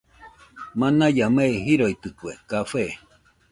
Manaɨa 0.79 1.25
mei 1.35 1.53
jiroitɨkue 1.65 2.31
café 2.49 2.83